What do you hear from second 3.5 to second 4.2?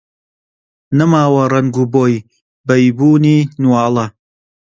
نواڵە